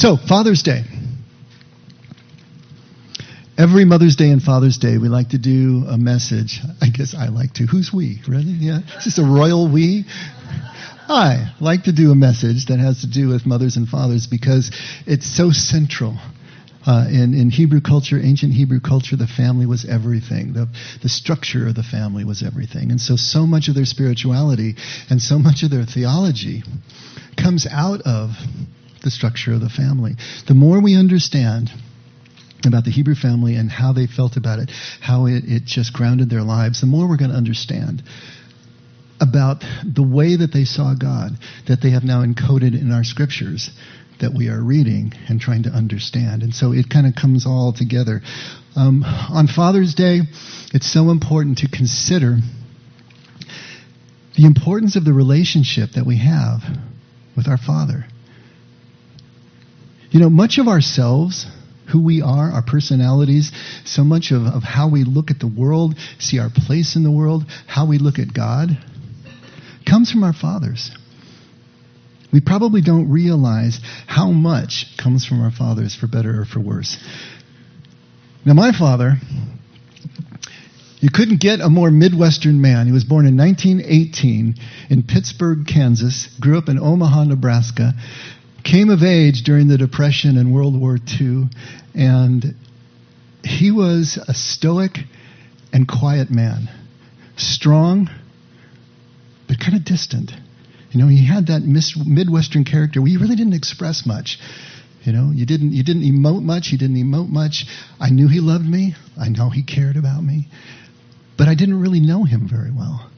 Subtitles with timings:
[0.00, 0.84] So, Father's Day.
[3.58, 6.58] Every Mother's Day and Father's Day, we like to do a message.
[6.80, 7.66] I guess I like to.
[7.66, 8.22] Who's we?
[8.26, 8.44] Really?
[8.44, 8.78] Yeah.
[8.96, 10.06] Is this a royal we?
[11.06, 14.70] I like to do a message that has to do with mothers and fathers because
[15.06, 16.16] it's so central.
[16.86, 20.54] Uh, in, in Hebrew culture, ancient Hebrew culture, the family was everything.
[20.54, 20.66] The,
[21.02, 22.90] the structure of the family was everything.
[22.90, 24.76] And so, so much of their spirituality
[25.10, 26.62] and so much of their theology
[27.36, 28.30] comes out of
[29.02, 30.12] the structure of the family.
[30.46, 31.70] The more we understand
[32.66, 36.28] about the Hebrew family and how they felt about it, how it, it just grounded
[36.28, 38.02] their lives, the more we're going to understand
[39.20, 41.32] about the way that they saw God,
[41.68, 43.70] that they have now encoded in our scriptures
[44.20, 46.42] that we are reading and trying to understand.
[46.42, 48.20] And so it kind of comes all together.
[48.76, 50.20] Um, on Father's Day,
[50.72, 52.36] it's so important to consider
[54.36, 56.60] the importance of the relationship that we have
[57.36, 58.04] with our Father.
[60.10, 61.46] You know, much of ourselves,
[61.92, 63.52] who we are, our personalities,
[63.84, 67.10] so much of, of how we look at the world, see our place in the
[67.10, 68.70] world, how we look at God,
[69.88, 70.90] comes from our fathers.
[72.32, 76.96] We probably don't realize how much comes from our fathers, for better or for worse.
[78.44, 79.14] Now, my father,
[81.00, 82.86] you couldn't get a more Midwestern man.
[82.86, 84.54] He was born in 1918
[84.90, 87.94] in Pittsburg, Kansas, grew up in Omaha, Nebraska,
[88.64, 91.48] came of age during the Depression and World War II,
[91.94, 92.54] and
[93.44, 94.98] he was a stoic
[95.72, 96.68] and quiet man,
[97.36, 98.10] strong,
[99.48, 100.32] but kind of distant.
[100.90, 104.38] You know, he had that Midwestern character where he really didn't express much.
[105.02, 106.68] You know, you didn't you didn't emote much.
[106.68, 107.64] He didn't emote much.
[107.98, 108.94] I knew he loved me.
[109.18, 110.48] I know he cared about me,
[111.38, 113.08] but I didn't really know him very well.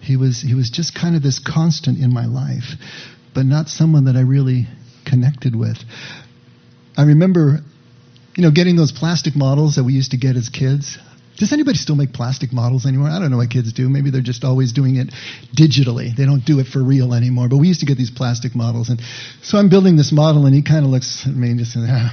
[0.00, 2.76] He was he was just kind of this constant in my life
[3.34, 4.66] but not someone that I really
[5.04, 5.78] connected with.
[6.96, 7.60] I remember,
[8.36, 10.98] you know, getting those plastic models that we used to get as kids.
[11.38, 13.08] Does anybody still make plastic models anymore?
[13.08, 13.88] I don't know what kids do.
[13.88, 15.08] Maybe they're just always doing it
[15.56, 16.14] digitally.
[16.14, 17.48] They don't do it for real anymore.
[17.48, 18.90] But we used to get these plastic models.
[18.90, 19.00] And
[19.42, 21.84] so I'm building this model, and he kind of looks at me and just says,
[21.88, 22.12] ah,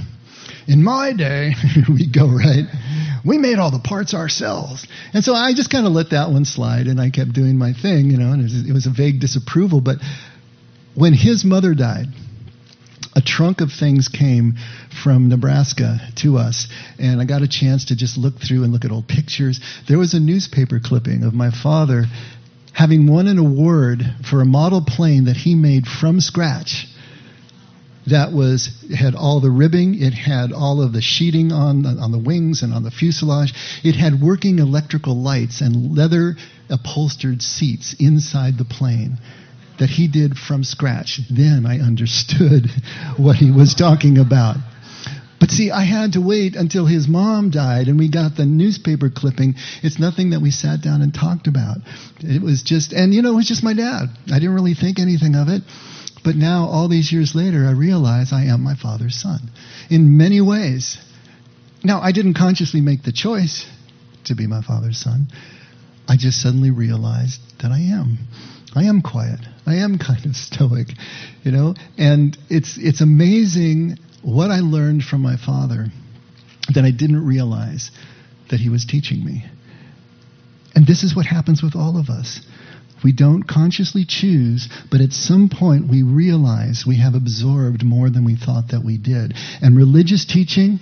[0.67, 1.55] in my day,
[1.89, 2.65] we go, right?
[3.25, 4.87] We made all the parts ourselves.
[5.13, 7.73] And so I just kind of let that one slide, and I kept doing my
[7.73, 9.81] thing, you know, and it was, it was a vague disapproval.
[9.81, 9.97] But
[10.97, 12.07] when his mother died,
[13.15, 14.55] a trunk of things came
[15.03, 18.83] from Nebraska to us, and I got a chance to just look through and look
[18.83, 19.59] at old pictures.
[19.87, 22.05] There was a newspaper clipping of my father
[22.73, 26.87] having won an award for a model plane that he made from scratch
[28.07, 32.17] that was had all the ribbing, it had all of the sheeting on on the
[32.17, 33.53] wings and on the fuselage.
[33.83, 36.37] It had working electrical lights and leather
[36.69, 39.17] upholstered seats inside the plane
[39.79, 41.19] that he did from scratch.
[41.29, 42.69] Then I understood
[43.17, 44.57] what he was talking about.
[45.39, 49.09] But see, I had to wait until his mom died and we got the newspaper
[49.09, 49.55] clipping.
[49.83, 51.77] It's nothing that we sat down and talked about.
[52.19, 54.07] It was just, and you know, it was just my dad.
[54.31, 55.61] I didn't really think anything of it.
[56.23, 59.51] But now, all these years later, I realize I am my father's son
[59.89, 60.97] in many ways.
[61.83, 63.65] Now, I didn't consciously make the choice
[64.25, 65.27] to be my father's son.
[66.07, 68.17] I just suddenly realized that I am.
[68.75, 69.39] I am quiet.
[69.67, 70.87] I am kind of stoic,
[71.43, 71.75] you know?
[71.97, 75.87] And it's, it's amazing what I learned from my father
[76.73, 77.91] that I didn't realize
[78.49, 79.45] that he was teaching me.
[80.73, 82.41] And this is what happens with all of us.
[83.03, 88.25] We don't consciously choose, but at some point we realize we have absorbed more than
[88.25, 89.33] we thought that we did.
[89.61, 90.79] And religious teaching,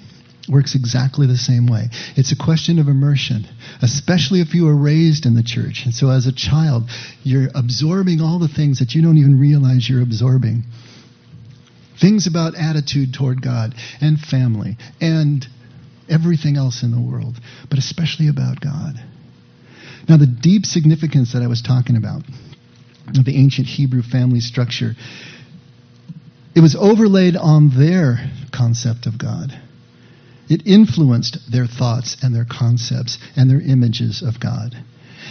[0.47, 1.89] works exactly the same way.
[2.15, 3.47] It's a question of immersion,
[3.81, 5.83] especially if you were raised in the church.
[5.85, 6.89] And so as a child,
[7.23, 10.63] you're absorbing all the things that you don't even realize you're absorbing.
[11.99, 15.45] Things about attitude toward God and family and
[16.09, 17.39] everything else in the world,
[17.69, 18.95] but especially about God.
[20.07, 22.21] Now, the deep significance that I was talking about
[23.07, 24.93] of the ancient Hebrew family structure,
[26.55, 28.17] it was overlaid on their
[28.51, 29.59] concept of God.
[30.47, 34.75] It influenced their thoughts and their concepts and their images of God.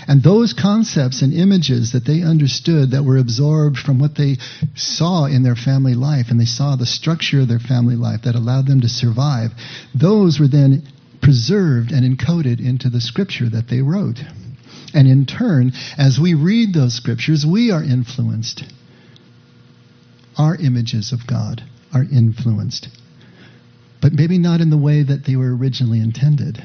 [0.09, 4.39] And those concepts and images that they understood that were absorbed from what they
[4.75, 8.35] saw in their family life, and they saw the structure of their family life that
[8.35, 9.53] allowed them to survive,
[9.95, 10.83] those were then
[11.23, 14.19] preserved and encoded into the scripture that they wrote.
[14.93, 18.65] And in turn, as we read those scriptures, we are influenced.
[20.37, 21.63] Our images of God
[21.93, 22.89] are influenced
[24.05, 26.62] but maybe not in the way that they were originally intended,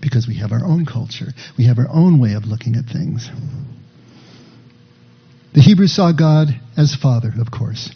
[0.00, 3.28] because we have our own culture, we have our own way of looking at things.
[5.52, 6.48] The Hebrews saw God
[6.78, 7.90] as Father, of course.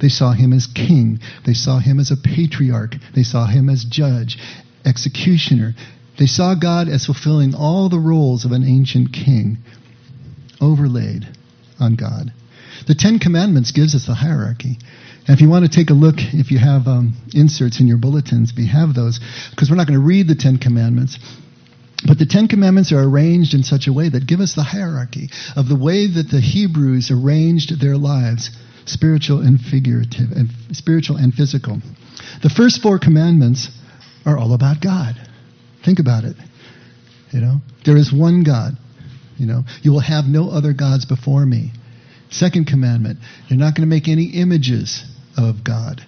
[0.00, 1.20] They saw him as king.
[1.46, 2.96] They saw him as a patriarch.
[3.14, 4.38] They saw him as judge,
[4.84, 5.74] executioner.
[6.18, 9.58] They saw God as fulfilling all the roles of an ancient king
[10.60, 11.28] overlaid
[11.78, 12.32] on God.
[12.88, 14.78] The Ten Commandments gives us the hierarchy.
[15.28, 18.52] If you want to take a look, if you have um, inserts in your bulletins,
[18.56, 19.20] we have those,
[19.50, 21.18] because we're not going to read the Ten Commandments.
[22.04, 25.30] But the Ten Commandments are arranged in such a way that give us the hierarchy
[25.54, 28.50] of the way that the Hebrews arranged their lives,
[28.86, 31.80] spiritual and figurative, and spiritual and physical.
[32.42, 33.68] The first four commandments
[34.26, 35.14] are all about God.
[35.84, 36.36] Think about it.
[37.30, 38.76] You know, there is one God.
[39.38, 41.72] You know, you will have no other gods before me.
[42.30, 43.18] Second commandment,
[43.48, 45.04] you're not going to make any images
[45.36, 46.04] of God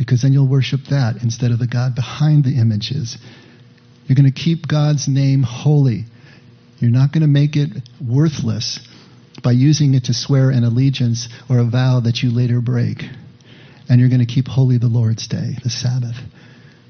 [0.00, 3.18] because then you'll worship that instead of the God behind the images.
[4.06, 6.06] You're going to keep God's name holy.
[6.78, 7.68] You're not going to make it
[8.00, 8.80] worthless
[9.42, 13.02] by using it to swear an allegiance or a vow that you later break.
[13.90, 16.16] And you're going to keep holy the Lord's day, the Sabbath.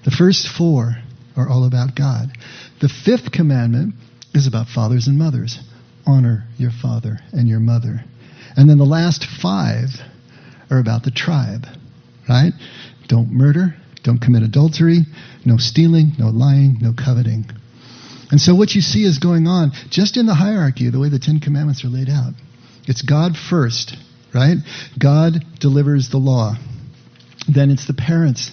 [0.04, 0.94] The first four
[1.36, 2.30] are all about God.
[2.80, 3.94] The fifth commandment
[4.34, 5.58] is about fathers and mothers.
[6.06, 8.04] Honor your father and your mother.
[8.56, 9.88] And then the last five
[10.70, 11.66] are about the tribe,
[12.28, 12.52] right?
[13.08, 15.00] Don't murder, don't commit adultery,
[15.44, 17.44] no stealing, no lying, no coveting.
[18.30, 21.18] And so what you see is going on just in the hierarchy, the way the
[21.18, 22.32] Ten Commandments are laid out.
[22.86, 23.96] It's God first,
[24.34, 24.56] right?
[24.98, 26.54] God delivers the law.
[27.48, 28.52] Then it's the parents.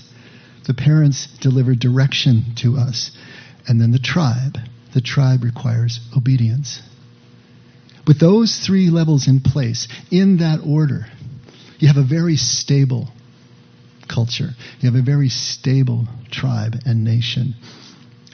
[0.65, 3.11] The parents deliver direction to us.
[3.67, 4.57] And then the tribe.
[4.93, 6.81] The tribe requires obedience.
[8.07, 11.05] With those three levels in place, in that order,
[11.79, 13.09] you have a very stable
[14.07, 14.49] culture.
[14.79, 17.55] You have a very stable tribe and nation.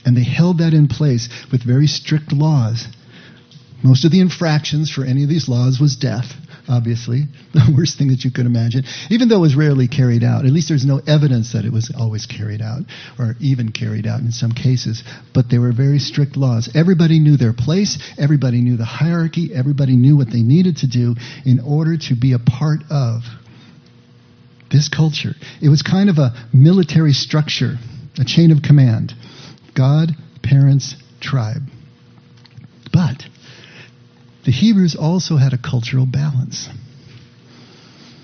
[0.06, 2.88] And they held that in place with very strict laws.
[3.84, 6.34] Most of the infractions for any of these laws was death
[6.68, 7.24] obviously,
[7.54, 10.46] the worst thing that you could imagine, even though it was rarely carried out.
[10.46, 12.82] At least there's no evidence that it was always carried out,
[13.20, 15.04] or even carried out in some cases.
[15.34, 16.70] But they were very strict laws.
[16.76, 21.16] Everybody knew their place, everybody knew the hierarchy, everybody knew what they needed to do
[21.46, 23.22] in order to be a part of
[24.72, 25.34] this culture.
[25.62, 27.76] It was kind of a military structure,
[28.20, 29.14] a chain of command
[29.76, 30.10] God,
[30.44, 31.64] parents, tribe.
[32.92, 33.24] But
[34.46, 36.70] the Hebrews also had a cultural balance.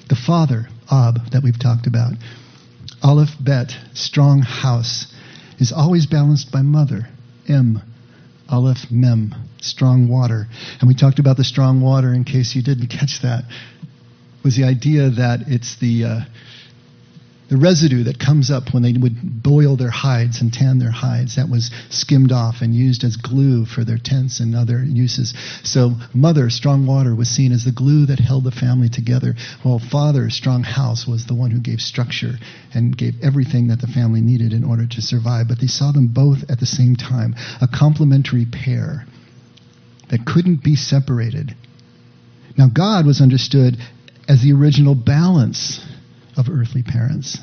[0.09, 2.13] The father, Ab, that we've talked about,
[3.01, 5.13] Aleph Bet, strong house,
[5.59, 7.07] is always balanced by mother,
[7.47, 7.81] M,
[8.49, 10.47] Aleph Mem, strong water.
[10.79, 13.43] And we talked about the strong water in case you didn't catch that.
[14.43, 16.19] Was the idea that it's the uh,
[17.49, 21.35] the residue that comes up when they would boil their hides and tan their hides
[21.35, 25.33] that was skimmed off and used as glue for their tents and other uses.
[25.63, 29.79] So mother strong water was seen as the glue that held the family together while
[29.79, 32.33] father strong house was the one who gave structure
[32.73, 35.47] and gave everything that the family needed in order to survive.
[35.47, 39.05] But they saw them both at the same time a complementary pair
[40.11, 41.55] that couldn't be separated.
[42.55, 43.75] Now god was understood
[44.27, 45.83] as the original balance
[46.37, 47.37] of earthly parents.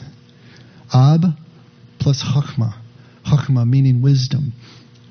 [0.93, 1.23] Ab
[1.99, 2.75] plus Chachma.
[3.25, 4.53] Chachma meaning wisdom.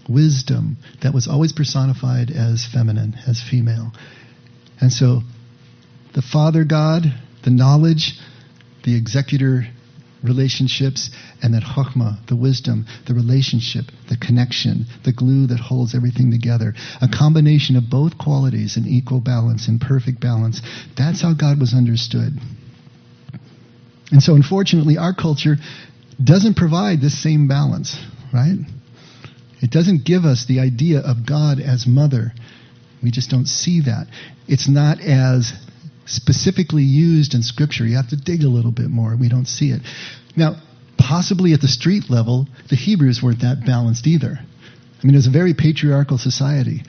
[0.07, 3.91] Wisdom that was always personified as feminine, as female.
[4.79, 5.21] And so
[6.13, 7.03] the Father God,
[7.43, 8.13] the knowledge,
[8.83, 9.67] the executor
[10.23, 11.11] relationships,
[11.41, 16.73] and that Chachma, the wisdom, the relationship, the connection, the glue that holds everything together.
[17.01, 20.61] A combination of both qualities in equal balance, in perfect balance.
[20.97, 22.39] That's how God was understood.
[24.15, 25.57] And so, unfortunately, our culture
[26.23, 27.99] doesn't provide this same balance,
[28.33, 28.55] right?
[29.61, 32.31] It doesn't give us the idea of God as mother.
[33.03, 34.07] We just don't see that.
[34.47, 35.51] It's not as
[36.05, 37.85] specifically used in Scripture.
[37.85, 39.17] You have to dig a little bit more.
[39.19, 39.81] We don't see it.
[40.37, 40.61] Now,
[40.97, 44.39] possibly at the street level, the Hebrews weren't that balanced either.
[44.39, 46.83] I mean, it was a very patriarchal society,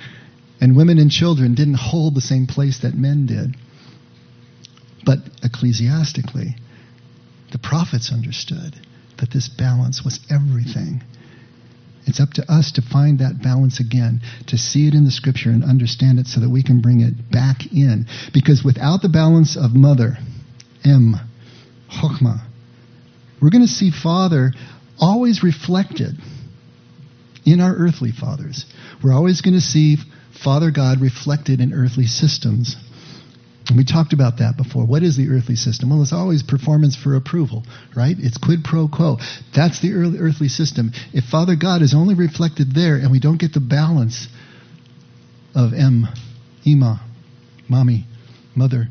[0.60, 3.56] and women and children didn't hold the same place that men did.
[5.04, 6.54] But ecclesiastically,
[7.56, 8.74] the prophets understood
[9.18, 11.02] that this balance was everything.
[12.06, 15.48] It's up to us to find that balance again, to see it in the scripture
[15.48, 18.06] and understand it so that we can bring it back in.
[18.34, 20.18] Because without the balance of mother,
[20.84, 21.14] M,
[21.90, 22.46] Chokmah,
[23.40, 24.52] we're going to see Father
[24.98, 26.12] always reflected
[27.46, 28.66] in our earthly fathers.
[29.02, 29.96] We're always going to see
[30.44, 32.76] Father God reflected in earthly systems.
[33.74, 34.86] We talked about that before.
[34.86, 35.90] What is the earthly system?
[35.90, 37.64] Well, it's always performance for approval,
[37.96, 38.14] right?
[38.18, 39.18] It's quid pro quo.
[39.54, 40.92] That's the earthly system.
[41.12, 44.28] If Father God is only reflected there and we don't get the balance
[45.54, 46.06] of M,
[46.64, 47.00] Ima,
[47.68, 48.06] Mommy,
[48.54, 48.88] Mother,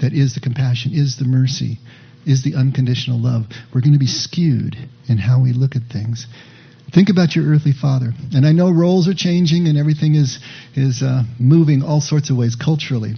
[0.00, 1.78] that is the compassion, is the mercy,
[2.24, 4.76] is the unconditional love, we're going to be skewed
[5.08, 6.26] in how we look at things.
[6.94, 8.12] Think about your earthly father.
[8.34, 10.38] And I know roles are changing and everything is,
[10.74, 13.14] is uh, moving all sorts of ways culturally.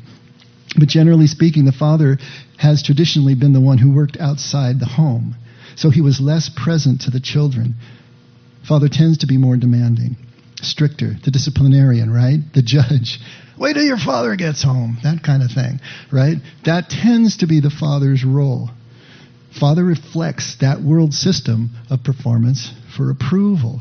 [0.77, 2.19] But generally speaking, the father
[2.59, 5.37] has traditionally been the one who worked outside the home.
[5.77, 7.75] So he was less present to the children.
[8.67, 10.17] Father tends to be more demanding,
[10.63, 12.39] stricter, the disciplinarian, right?
[12.55, 13.19] The judge.
[13.59, 14.99] Wait till your father gets home.
[15.03, 15.81] That kind of thing,
[16.13, 16.39] right?
[16.65, 18.71] That tends to be the father's role.
[19.59, 23.81] Father reflects that world system of performance for approval,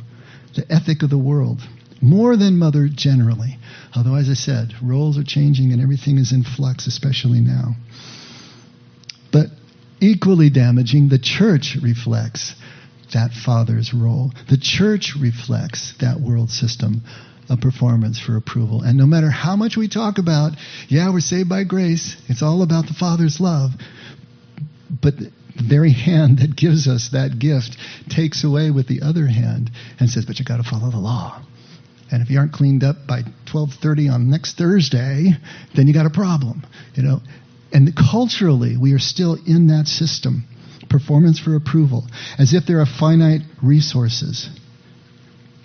[0.55, 1.61] the ethic of the world,
[2.03, 3.57] more than mother generally.
[3.95, 7.75] Although, as I said, roles are changing and everything is in flux, especially now.
[9.31, 9.47] But
[10.01, 12.55] equally damaging, the church reflects
[13.13, 14.31] that father's role.
[14.49, 17.03] The church reflects that world system
[17.49, 18.81] of performance for approval.
[18.81, 20.53] And no matter how much we talk about,
[20.89, 23.71] yeah, we're saved by grace, it's all about the Father's love.
[25.01, 25.31] But the
[25.67, 27.77] very hand that gives us that gift
[28.09, 31.41] takes away with the other hand and says, but you got to follow the law.
[32.11, 35.35] And if you aren't cleaned up by 12:30 on next Thursday,
[35.75, 36.63] then you got a problem,
[36.95, 37.21] you know.
[37.71, 40.43] And culturally, we are still in that system,
[40.89, 42.05] performance for approval,
[42.37, 44.49] as if there are finite resources.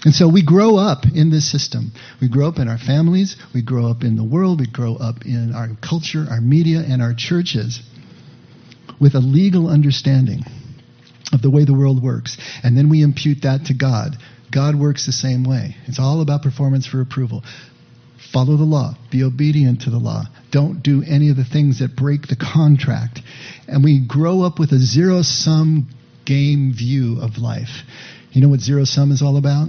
[0.04, 1.92] And so we grow up in this system.
[2.20, 5.26] We grow up in our families, we grow up in the world, we grow up
[5.26, 7.80] in our culture, our media, and our churches
[9.00, 10.44] with a legal understanding
[11.32, 12.38] of the way the world works.
[12.62, 14.16] And then we impute that to God.
[14.50, 15.76] God works the same way.
[15.86, 17.42] It's all about performance for approval.
[18.32, 18.94] Follow the law.
[19.10, 20.24] Be obedient to the law.
[20.50, 23.20] Don't do any of the things that break the contract.
[23.66, 25.88] And we grow up with a zero sum
[26.24, 27.82] game view of life.
[28.32, 29.68] You know what zero sum is all about?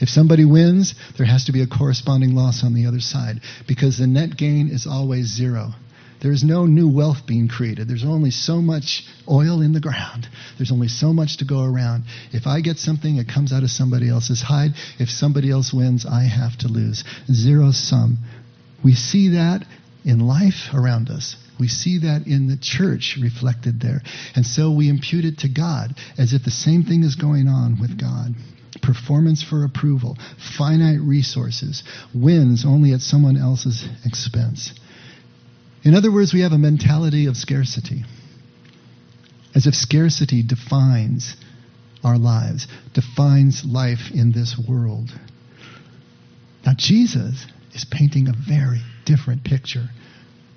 [0.00, 3.98] If somebody wins, there has to be a corresponding loss on the other side because
[3.98, 5.72] the net gain is always zero.
[6.22, 7.88] There's no new wealth being created.
[7.88, 10.28] There's only so much oil in the ground.
[10.58, 12.04] There's only so much to go around.
[12.32, 14.72] If I get something, it comes out of somebody else's hide.
[14.98, 17.04] If somebody else wins, I have to lose.
[17.32, 18.18] Zero sum.
[18.84, 19.64] We see that
[20.04, 21.36] in life around us.
[21.58, 24.00] We see that in the church reflected there.
[24.34, 27.78] And so we impute it to God as if the same thing is going on
[27.80, 28.34] with God.
[28.82, 30.16] Performance for approval,
[30.56, 31.82] finite resources,
[32.14, 34.72] wins only at someone else's expense.
[35.82, 38.04] In other words, we have a mentality of scarcity,
[39.54, 41.36] as if scarcity defines
[42.04, 45.10] our lives, defines life in this world.
[46.64, 49.88] Now, Jesus is painting a very different picture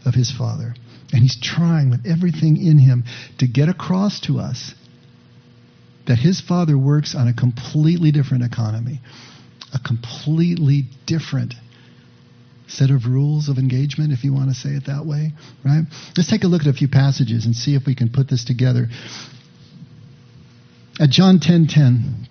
[0.06, 0.75] of his Father.
[1.12, 3.03] And he's trying with everything in him
[3.38, 4.74] to get across to us
[6.08, 9.00] that his Father works on a completely different economy,
[9.74, 11.53] a completely different
[12.67, 15.84] set of rules of engagement, if you want to say it that way, right?
[16.15, 18.46] Let's take a look at a few passages and see if we can put this
[18.46, 18.88] together.
[21.00, 22.27] At John 10:10, 10, 10,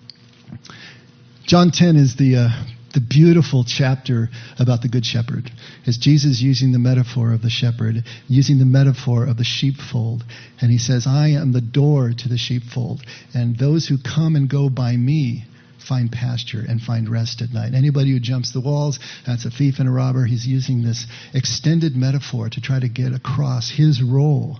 [1.45, 2.49] John 10 is the uh,
[2.93, 5.51] the beautiful chapter about the good shepherd
[5.85, 10.23] is Jesus using the metaphor of the shepherd, using the metaphor of the sheepfold.
[10.61, 13.01] And he says, I am the door to the sheepfold,
[13.33, 15.45] and those who come and go by me
[15.87, 17.73] find pasture and find rest at night.
[17.73, 20.25] Anybody who jumps the walls, that's a thief and a robber.
[20.25, 24.59] He's using this extended metaphor to try to get across his role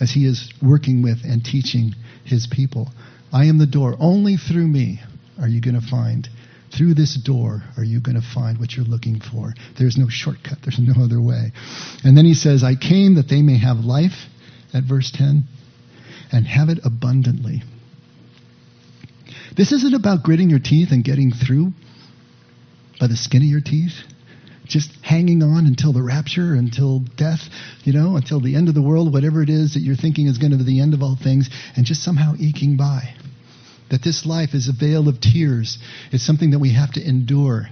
[0.00, 1.94] as he is working with and teaching
[2.24, 2.88] his people.
[3.32, 3.96] I am the door.
[3.98, 5.00] Only through me
[5.40, 6.28] are you going to find.
[6.76, 9.52] Through this door are you going to find what you're looking for.
[9.78, 10.58] There's no shortcut.
[10.62, 11.52] There's no other way.
[12.04, 14.26] And then he says, I came that they may have life,
[14.72, 15.44] at verse 10,
[16.32, 17.62] and have it abundantly.
[19.56, 21.72] This isn't about gritting your teeth and getting through
[23.00, 23.94] by the skin of your teeth,
[24.64, 27.40] just hanging on until the rapture, until death,
[27.82, 30.38] you know, until the end of the world, whatever it is that you're thinking is
[30.38, 33.14] going to be the end of all things, and just somehow eking by.
[33.90, 35.78] That this life is a vale of tears.
[36.12, 37.66] It's something that we have to endure.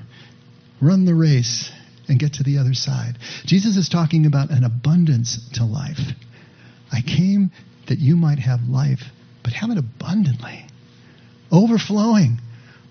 [0.81, 1.71] Run the race
[2.09, 3.19] and get to the other side.
[3.45, 6.01] Jesus is talking about an abundance to life.
[6.91, 7.53] I came
[7.87, 9.03] that you might have life,
[9.45, 10.68] but have it abundantly
[11.53, 12.41] overflowing,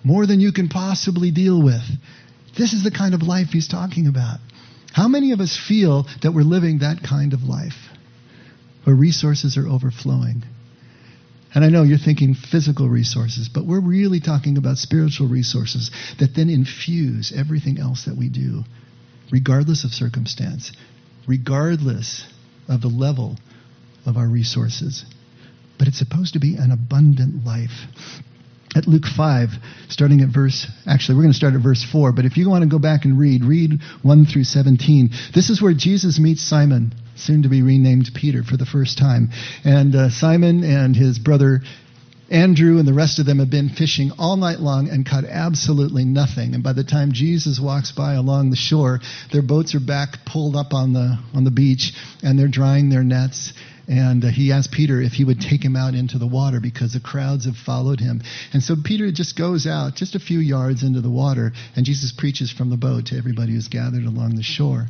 [0.04, 1.84] more than you can possibly deal with.
[2.58, 4.40] This is the kind of life he's talking about.
[4.94, 7.76] How many of us feel that we're living that kind of life
[8.84, 10.44] where resources are overflowing?
[11.54, 16.36] And I know you're thinking physical resources, but we're really talking about spiritual resources that
[16.36, 18.64] then infuse everything else that we do,
[19.32, 20.72] regardless of circumstance,
[21.28, 22.26] regardless
[22.68, 23.38] of the level
[24.06, 25.06] of our resources.
[25.78, 27.88] But it's supposed to be an abundant life.
[28.78, 29.50] At Luke 5,
[29.90, 32.64] starting at verse, actually, we're going to start at verse 4, but if you want
[32.64, 35.10] to go back and read, read 1 through 17.
[35.34, 39.30] This is where Jesus meets Simon, soon to be renamed Peter, for the first time.
[39.66, 41.62] And uh, Simon and his brother
[42.30, 46.04] Andrew and the rest of them have been fishing all night long and caught absolutely
[46.04, 46.54] nothing.
[46.54, 49.00] And by the time Jesus walks by along the shore,
[49.32, 51.94] their boats are back pulled up on the, on the beach
[52.24, 53.54] and they're drying their nets.
[53.88, 56.94] And uh, he asked Peter if he would take him out into the water because
[56.94, 58.22] the crowds have followed him.
[58.52, 62.12] And so Peter just goes out just a few yards into the water, and Jesus
[62.12, 64.88] preaches from the boat to everybody who's gathered along the shore.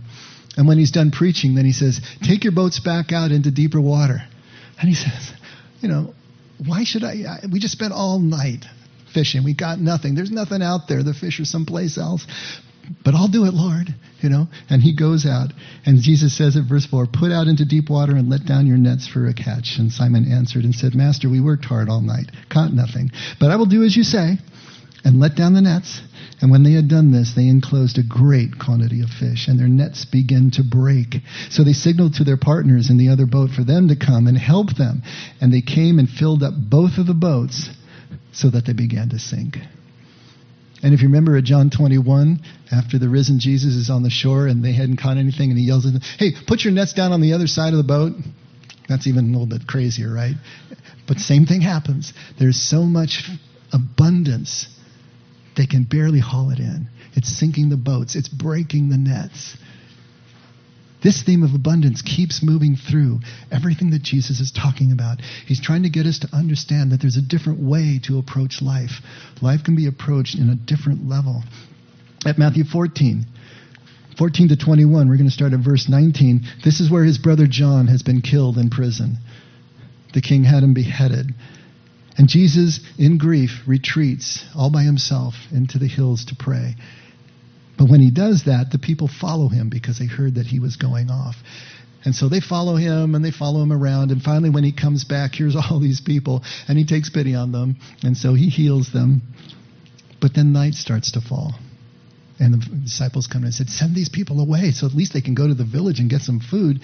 [0.57, 3.79] And when he's done preaching, then he says, Take your boats back out into deeper
[3.79, 4.21] water.
[4.79, 5.31] And he says,
[5.81, 6.13] You know,
[6.65, 7.47] why should I, I?
[7.51, 8.65] We just spent all night
[9.13, 9.43] fishing.
[9.43, 10.15] We got nothing.
[10.15, 11.03] There's nothing out there.
[11.03, 12.25] The fish are someplace else
[13.03, 13.87] but I'll do it, Lord.
[14.19, 15.53] You know, and he goes out,
[15.85, 18.77] and Jesus says at verse 4, Put out into deep water and let down your
[18.77, 19.75] nets for a catch.
[19.77, 23.11] And Simon answered and said, Master, we worked hard all night, caught nothing.
[23.39, 24.37] But I will do as you say,
[25.03, 26.01] and let down the nets.
[26.41, 29.67] And when they had done this, they enclosed a great quantity of fish, and their
[29.67, 31.17] nets began to break.
[31.49, 34.37] So they signaled to their partners in the other boat for them to come and
[34.37, 35.03] help them.
[35.41, 37.69] And they came and filled up both of the boats
[38.31, 39.57] so that they began to sink.
[40.83, 42.39] And if you remember at John 21,
[42.71, 45.65] after the risen Jesus is on the shore and they hadn't caught anything, and he
[45.65, 48.13] yells at them, Hey, put your nets down on the other side of the boat.
[48.87, 50.35] That's even a little bit crazier, right?
[51.07, 52.13] But same thing happens.
[52.39, 53.29] There's so much
[53.73, 54.67] abundance,
[55.55, 56.87] they can barely haul it in.
[57.15, 59.57] It's sinking the boats, it's breaking the nets.
[61.03, 63.19] This theme of abundance keeps moving through
[63.51, 65.21] everything that Jesus is talking about.
[65.45, 69.01] He's trying to get us to understand that there's a different way to approach life.
[69.41, 71.43] Life can be approached in a different level.
[72.25, 73.25] At Matthew 14,
[74.17, 76.41] 14 to 21, we're going to start at verse 19.
[76.65, 79.17] This is where his brother John has been killed in prison.
[80.15, 81.35] The king had him beheaded.
[82.17, 86.75] And Jesus, in grief, retreats all by himself into the hills to pray.
[87.77, 90.75] But when he does that, the people follow him because they heard that he was
[90.77, 91.35] going off.
[92.03, 94.11] And so they follow him and they follow him around.
[94.11, 97.51] And finally, when he comes back, here's all these people and he takes pity on
[97.51, 97.77] them.
[98.03, 99.21] And so he heals them.
[100.19, 101.53] But then night starts to fall.
[102.39, 105.33] And the disciples come and said, Send these people away so at least they can
[105.33, 106.81] go to the village and get some food.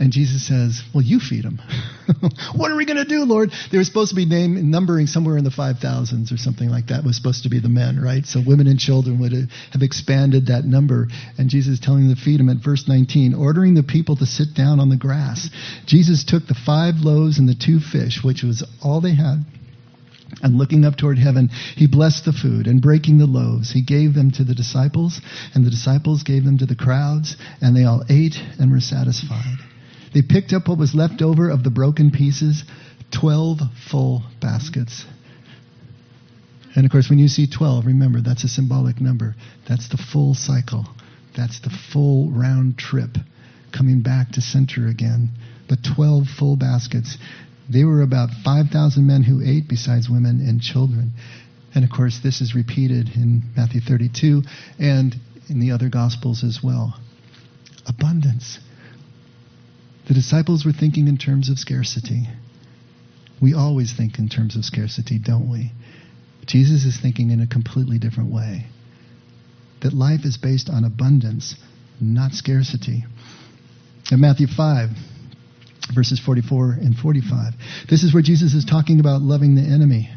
[0.00, 1.60] And Jesus says, Well, you feed them.
[2.56, 3.50] what are we going to do, Lord?
[3.70, 7.04] They were supposed to be name, numbering somewhere in the 5,000s or something like that,
[7.04, 8.24] was supposed to be the men, right?
[8.24, 11.08] So women and children would uh, have expanded that number.
[11.36, 14.24] And Jesus is telling them to feed them at verse 19, ordering the people to
[14.24, 15.50] sit down on the grass.
[15.84, 19.44] Jesus took the five loaves and the two fish, which was all they had.
[20.42, 24.14] And looking up toward heaven, he blessed the food, and breaking the loaves, he gave
[24.14, 25.20] them to the disciples,
[25.54, 29.58] and the disciples gave them to the crowds, and they all ate and were satisfied.
[30.12, 32.64] They picked up what was left over of the broken pieces
[33.12, 33.58] 12
[33.90, 35.04] full baskets.
[36.74, 39.34] And of course, when you see 12, remember that's a symbolic number.
[39.68, 40.86] That's the full cycle,
[41.36, 43.16] that's the full round trip
[43.76, 45.30] coming back to center again.
[45.68, 47.16] But 12 full baskets.
[47.68, 51.12] They were about 5,000 men who ate, besides women and children.
[51.72, 54.42] And of course, this is repeated in Matthew 32
[54.80, 55.14] and
[55.48, 56.98] in the other Gospels as well.
[57.86, 58.58] Abundance.
[60.10, 62.26] The disciples were thinking in terms of scarcity.
[63.40, 65.70] We always think in terms of scarcity, don't we?
[66.46, 68.66] Jesus is thinking in a completely different way.
[69.82, 71.54] That life is based on abundance,
[72.00, 73.04] not scarcity.
[74.10, 74.88] In Matthew 5,
[75.94, 77.54] verses 44 and 45,
[77.88, 80.10] this is where Jesus is talking about loving the enemy.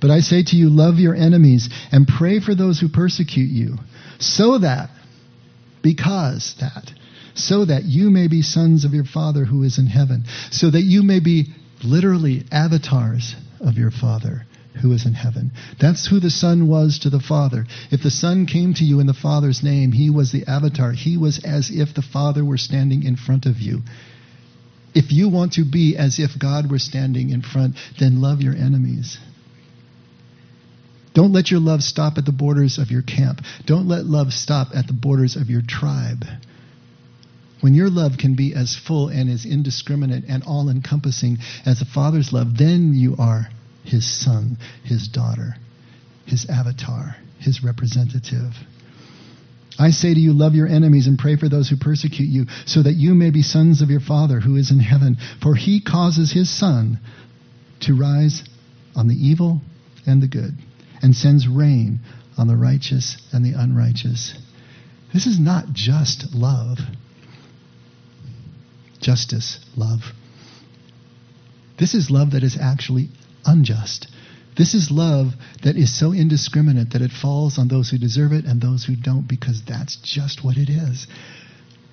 [0.00, 3.76] But I say to you, love your enemies and pray for those who persecute you,
[4.18, 4.90] so that,
[5.80, 6.90] because that,
[7.38, 10.82] so that you may be sons of your Father who is in heaven, so that
[10.82, 11.46] you may be
[11.84, 14.42] literally avatars of your Father
[14.82, 15.52] who is in heaven.
[15.80, 17.66] That's who the Son was to the Father.
[17.90, 20.92] If the Son came to you in the Father's name, he was the avatar.
[20.92, 23.82] He was as if the Father were standing in front of you.
[24.94, 28.54] If you want to be as if God were standing in front, then love your
[28.54, 29.18] enemies.
[31.14, 33.40] Don't let your love stop at the borders of your camp.
[33.66, 36.24] Don't let love stop at the borders of your tribe.
[37.60, 41.86] When your love can be as full and as indiscriminate and all encompassing as a
[41.86, 43.48] father's love, then you are
[43.84, 45.56] his son, his daughter,
[46.24, 48.54] his avatar, his representative.
[49.78, 52.82] I say to you, love your enemies and pray for those who persecute you, so
[52.82, 55.16] that you may be sons of your Father who is in heaven.
[55.40, 56.98] For he causes his sun
[57.80, 58.42] to rise
[58.96, 59.62] on the evil
[60.06, 60.58] and the good,
[61.00, 62.00] and sends rain
[62.36, 64.34] on the righteous and the unrighteous.
[65.12, 66.78] This is not just love
[69.00, 70.00] justice love.
[71.78, 73.08] This is love that is actually
[73.44, 74.08] unjust.
[74.56, 78.44] This is love that is so indiscriminate that it falls on those who deserve it
[78.44, 81.06] and those who don't because that's just what it is.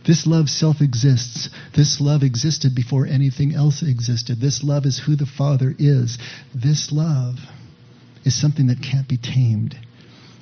[0.06, 1.50] This love self exists.
[1.76, 4.40] This love existed before anything else existed.
[4.40, 6.18] This love is who the Father is.
[6.54, 7.36] This love
[8.24, 9.78] is something that can't be tamed,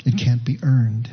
[0.05, 1.09] it can't be earned.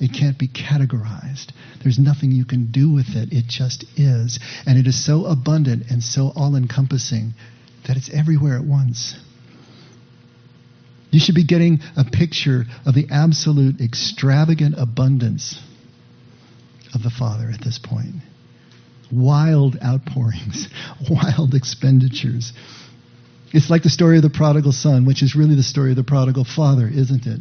[0.00, 1.50] It can't be categorized.
[1.82, 3.32] There's nothing you can do with it.
[3.32, 4.38] It just is.
[4.66, 7.34] And it is so abundant and so all encompassing
[7.86, 9.16] that it's everywhere at once.
[11.10, 15.58] You should be getting a picture of the absolute extravagant abundance
[16.94, 18.16] of the Father at this point.
[19.10, 20.68] Wild outpourings,
[21.10, 22.52] wild expenditures.
[23.52, 26.04] It's like the story of the prodigal son, which is really the story of the
[26.04, 27.40] prodigal father, isn't it?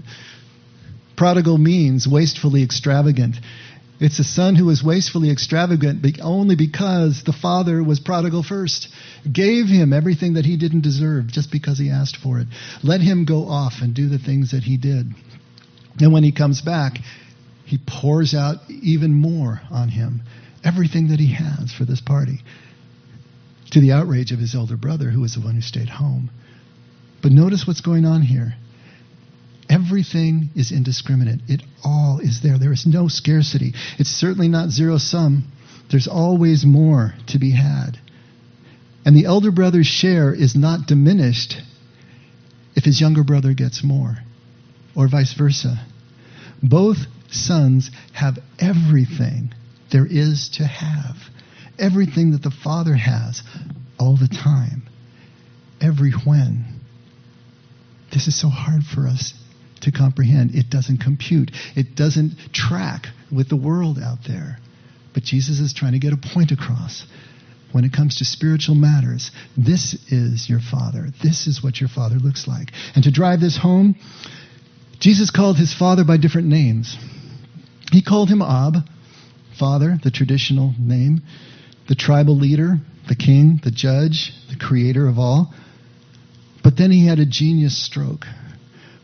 [1.18, 3.36] Prodigal means wastefully extravagant.
[4.00, 8.90] It's a son who was wastefully extravagant only because the father was prodigal first.
[9.30, 12.48] Gave him everything that he didn't deserve just because he asked for it.
[12.84, 15.08] Let him go off and do the things that he did.
[16.00, 17.00] And when he comes back,
[17.66, 20.22] he pours out even more on him.
[20.64, 22.42] Everything that he has for this party.
[23.72, 26.30] To the outrage of his elder brother, who was the one who stayed home.
[27.24, 28.54] But notice what's going on here.
[29.70, 31.42] Everything is indiscriminate.
[31.48, 32.58] It all is there.
[32.58, 33.74] There is no scarcity.
[34.00, 35.52] It's certainly not zero sum.
[35.92, 38.00] There's always more to be had.
[39.06, 41.56] And the elder brother's share is not diminished
[42.76, 44.18] if his younger brother gets more,
[44.96, 45.86] or vice versa.
[46.62, 46.98] Both
[47.30, 49.54] sons have everything
[49.92, 51.16] there is to have,
[51.80, 53.42] everything that the father has
[54.00, 54.84] all the time,
[55.82, 56.66] every when.
[58.14, 59.34] This is so hard for us
[59.82, 60.56] to comprehend.
[60.56, 64.58] It doesn't compute, it doesn't track with the world out there.
[65.14, 67.06] But Jesus is trying to get a point across.
[67.72, 71.08] When it comes to spiritual matters, this is your Father.
[71.22, 72.70] This is what your Father looks like.
[72.96, 73.96] And to drive this home,
[75.00, 76.98] Jesus called his Father by different names.
[77.92, 78.78] He called him Ab,
[79.60, 81.22] Father, the traditional name,
[81.90, 85.54] the tribal leader, the king, the judge, the creator of all.
[86.64, 88.26] But then he had a genius stroke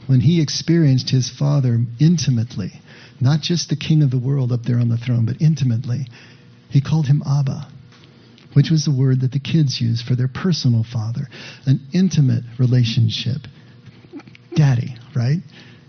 [0.08, 2.72] when he experienced his father intimately,
[3.20, 6.08] not just the king of the world up there on the throne, but intimately,
[6.70, 7.68] he called him Abba,
[8.54, 11.28] which was the word that the kids use for their personal father,
[11.66, 13.42] an intimate relationship.
[14.56, 15.38] Daddy, right?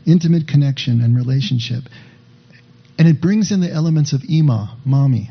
[0.06, 1.84] Intimate connection and relationship.
[2.98, 5.30] And it brings in the elements of Ima, mommy,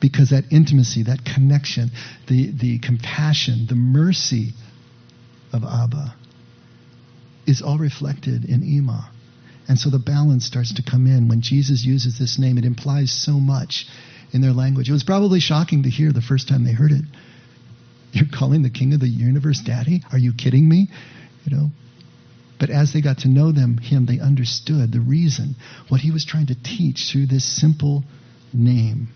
[0.00, 1.90] because that intimacy, that connection,
[2.28, 4.52] the, the compassion, the mercy
[5.52, 6.14] of Abba
[7.46, 9.10] is all reflected in Ima.
[9.68, 11.28] And so the balance starts to come in.
[11.28, 13.86] When Jesus uses this name, it implies so much
[14.32, 14.88] in their language.
[14.88, 17.04] It was probably shocking to hear the first time they heard it.
[18.12, 20.02] You're calling the king of the universe daddy?
[20.12, 20.88] Are you kidding me?
[21.44, 21.70] You know.
[22.60, 25.56] But as they got to know them, him, they understood the reason,
[25.88, 28.04] what he was trying to teach through this simple
[28.52, 29.08] name.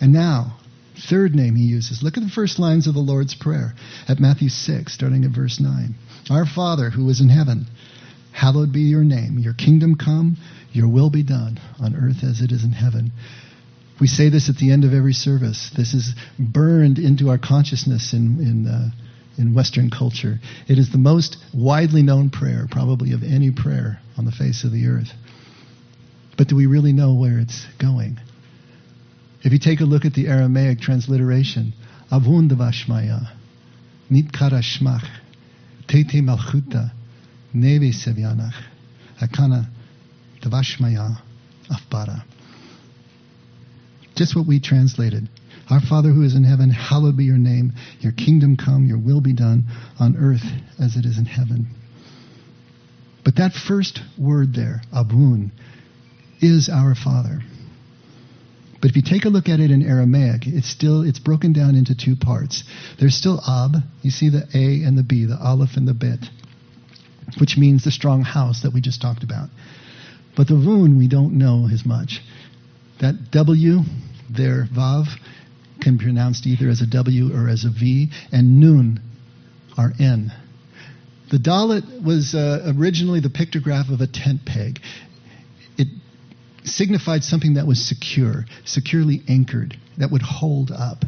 [0.00, 0.58] And now,
[0.98, 2.02] third name he uses.
[2.02, 3.74] Look at the first lines of the Lord's Prayer
[4.08, 5.94] at Matthew 6, starting at verse 9.
[6.30, 7.66] Our Father who is in heaven,
[8.32, 9.38] hallowed be your name.
[9.38, 10.36] Your kingdom come,
[10.72, 13.12] your will be done on earth as it is in heaven.
[14.00, 15.70] We say this at the end of every service.
[15.74, 18.90] This is burned into our consciousness in, in, uh,
[19.38, 20.38] in Western culture.
[20.68, 24.72] It is the most widely known prayer, probably of any prayer on the face of
[24.72, 25.12] the earth.
[26.36, 28.18] But do we really know where it's going?
[29.46, 31.72] If you take a look at the Aramaic transliteration,
[32.10, 33.32] Avundavashmaya,
[34.10, 35.08] Nitkarashmach,
[35.86, 36.90] Tete Malchuta,
[37.54, 38.60] Neve Sevyanach,
[39.22, 39.68] Hakana
[40.42, 41.18] Tavashmaya
[41.70, 42.24] Afbara.
[44.16, 45.28] Just what we translated.
[45.70, 47.74] Our Father who is in heaven, hallowed be your name.
[48.00, 49.66] Your kingdom come, your will be done
[50.00, 50.42] on earth
[50.80, 51.68] as it is in heaven.
[53.24, 55.52] But that first word there, abun,
[56.40, 57.42] is our Father.
[58.80, 61.74] But if you take a look at it in Aramaic, it's still it's broken down
[61.74, 62.64] into two parts.
[62.98, 63.76] There's still ab.
[64.02, 66.20] You see the a and the b, the aleph and the bet,
[67.38, 69.48] which means the strong house that we just talked about.
[70.36, 72.20] But the vun we don't know as much.
[73.00, 73.80] That w
[74.30, 75.06] there vav
[75.80, 79.00] can be pronounced either as a w or as a v, and nun
[79.76, 80.32] are n.
[81.30, 84.80] The dalet was uh, originally the pictograph of a tent peg.
[86.66, 91.04] Signified something that was secure, securely anchored, that would hold up.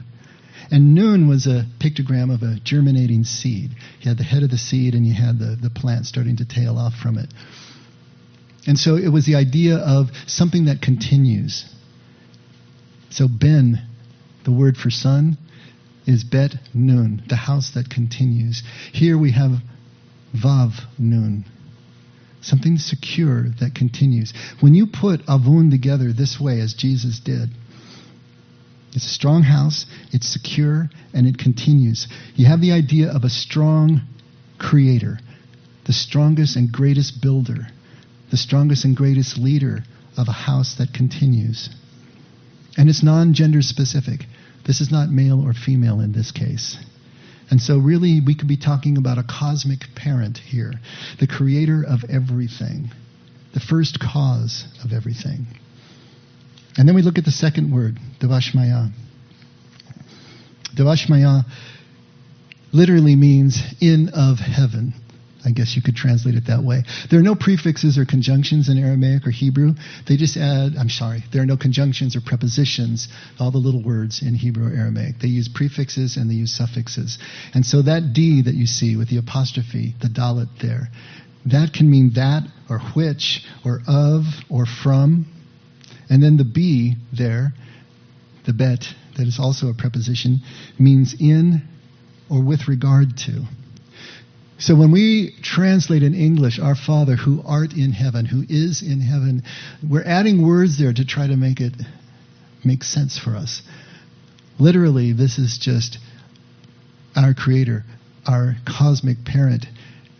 [0.71, 3.71] And Nun was a pictogram of a germinating seed.
[4.01, 6.45] You had the head of the seed and you had the, the plant starting to
[6.45, 7.33] tail off from it.
[8.67, 11.65] And so it was the idea of something that continues.
[13.11, 13.81] So Ben,
[14.45, 15.39] the word for son,
[16.07, 18.63] is Bet Nun, the house that continues.
[18.93, 19.53] Here we have
[20.35, 21.45] Vav Nun.
[22.41, 24.33] Something secure that continues.
[24.61, 27.51] When you put Avun together this way, as Jesus did,
[28.95, 32.07] it's a strong house, it's secure, and it continues.
[32.37, 34.03] You have the idea of a strong
[34.59, 35.19] creator,
[35.87, 37.69] the strongest and greatest builder,
[38.31, 39.83] the strongest and greatest leader
[40.17, 41.71] of a house that continues.
[42.77, 44.25] And it's non gender specific.
[44.67, 46.77] This is not male or female in this case.
[47.51, 50.73] And so, really, we could be talking about a cosmic parent here,
[51.19, 52.91] the creator of everything,
[53.55, 55.47] the first cause of everything.
[56.77, 58.91] And then we look at the second word, Devashmaya.
[60.77, 61.45] Devashmaya
[62.73, 64.93] literally means in of heaven.
[65.45, 66.83] I guess you could translate it that way.
[67.11, 69.75] There are no prefixes or conjunctions in Aramaic or Hebrew.
[70.07, 74.21] They just add, I'm sorry, there are no conjunctions or prepositions, all the little words
[74.23, 75.21] in Hebrew or Aramaic.
[75.21, 77.19] They use prefixes and they use suffixes.
[77.55, 80.89] And so that D that you see with the apostrophe, the dalet there,
[81.47, 85.27] that can mean that or which or of or from.
[86.11, 87.53] And then the B there,
[88.45, 88.85] the bet,
[89.17, 90.41] that is also a preposition,
[90.79, 91.63] means in
[92.31, 93.45] or with regard to.
[94.59, 99.01] So when we translate in English, our Father who art in heaven, who is in
[99.01, 99.45] heaven,
[99.89, 101.75] we're adding words there to try to make it
[102.65, 103.63] make sense for us.
[104.59, 105.99] Literally, this is just
[107.15, 107.85] our Creator,
[108.27, 109.67] our cosmic parent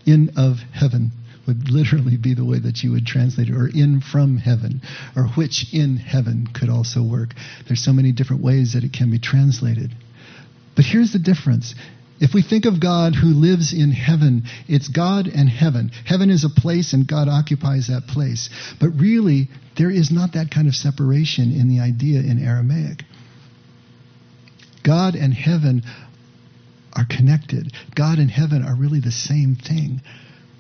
[0.07, 1.11] in of heaven
[1.49, 4.83] would literally be the way that you would translate it, or in from heaven,
[5.17, 7.31] or which in heaven could also work.
[7.67, 9.91] There's so many different ways that it can be translated.
[10.77, 11.75] But here's the difference.
[12.21, 15.91] If we think of God who lives in heaven, it's God and heaven.
[16.05, 18.51] Heaven is a place and God occupies that place.
[18.81, 23.05] But really, there is not that kind of separation in the idea in Aramaic.
[24.85, 25.83] God and heaven
[26.93, 27.73] are connected.
[27.95, 30.01] God and heaven are really the same thing.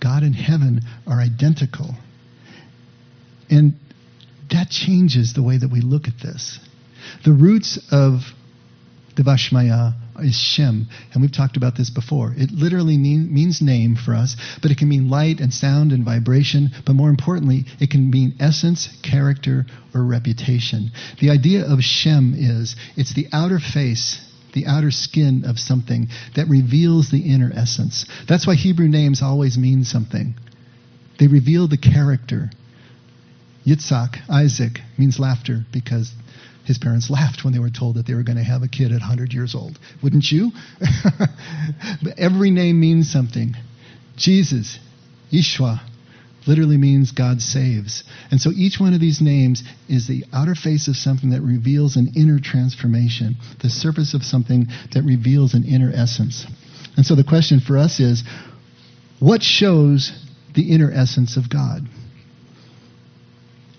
[0.00, 1.94] God and heaven are identical.
[3.50, 3.74] And
[4.50, 6.60] that changes the way that we look at this.
[7.24, 8.20] The roots of
[9.16, 12.34] Devashmaya is Shem, and we've talked about this before.
[12.36, 16.04] It literally mean, means name for us, but it can mean light and sound and
[16.04, 20.90] vibration, but more importantly, it can mean essence, character, or reputation.
[21.20, 26.48] The idea of Shem is it's the outer face the outer skin of something that
[26.48, 28.06] reveals the inner essence.
[28.26, 30.34] That's why Hebrew names always mean something.
[31.18, 32.50] They reveal the character.
[33.66, 36.12] Yitzhak, Isaac, means laughter because
[36.68, 38.92] his parents laughed when they were told that they were going to have a kid
[38.92, 39.78] at 100 years old.
[40.02, 40.52] Wouldn't you?
[42.02, 43.54] but every name means something.
[44.16, 44.78] Jesus,
[45.32, 45.80] Yeshua,
[46.46, 48.04] literally means God saves.
[48.30, 51.96] And so each one of these names is the outer face of something that reveals
[51.96, 56.46] an inner transformation, the surface of something that reveals an inner essence.
[56.98, 58.24] And so the question for us is
[59.20, 60.12] what shows
[60.54, 61.88] the inner essence of God?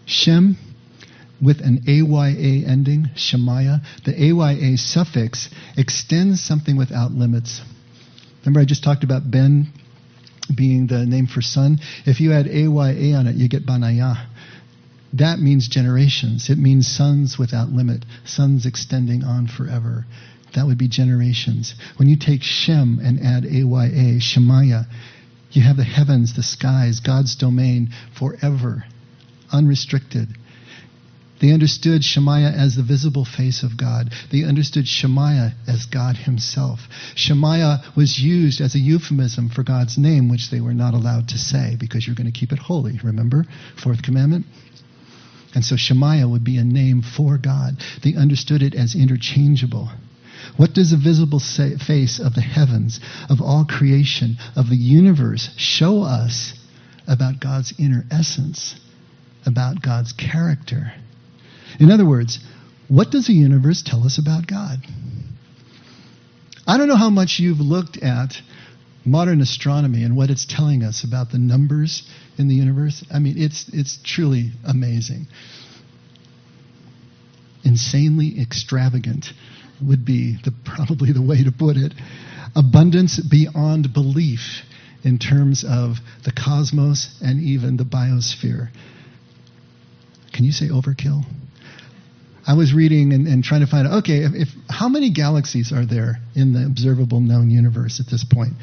[0.08, 0.58] Shem
[1.42, 7.62] with an AYA ending, Shemaya, the AYA suffix extends something without limits.
[8.42, 9.72] Remember, I just talked about Ben
[10.56, 11.78] being the name for son.
[12.06, 14.28] If you add AYA on it, you get Banaya.
[15.14, 16.50] That means generations.
[16.50, 20.06] It means sons without limit, sons extending on forever.
[20.56, 21.76] That would be generations.
[21.98, 24.86] When you take Shem and add AYA, Shemaya,
[25.52, 28.84] you have the heavens, the skies, God's domain forever,
[29.52, 30.30] unrestricted.
[31.42, 34.12] They understood Shemaya as the visible face of God.
[34.32, 36.82] They understood Shemaya as God himself.
[37.16, 41.38] Shemaya was used as a euphemism for God's name, which they were not allowed to
[41.38, 43.00] say because you're going to keep it holy.
[43.04, 43.46] Remember?
[43.82, 44.46] Fourth commandment?
[45.56, 47.76] And so Shemaya would be a name for God.
[48.04, 49.90] They understood it as interchangeable.
[50.58, 53.00] What does the visible face of the heavens,
[53.30, 56.54] of all creation, of the universe show us
[57.08, 58.76] about God's inner essence,
[59.46, 60.94] about God's character?
[61.80, 62.40] In other words,
[62.88, 64.80] what does the universe tell us about God?
[66.68, 68.34] I don't know how much you've looked at
[69.06, 72.04] modern astronomy and what it's telling us about the numbers
[72.38, 73.04] in the universe.
[73.12, 75.28] I mean, it's, it's truly amazing.
[77.64, 79.28] Insanely extravagant
[79.82, 81.94] would be the, probably the way to put it.
[82.56, 84.64] Abundance beyond belief
[85.04, 88.70] in terms of the cosmos and even the biosphere.
[90.34, 91.24] Can you say overkill?
[92.46, 95.72] I was reading and, and trying to find out, okay, if, if, how many galaxies
[95.72, 98.54] are there in the observable known universe at this point?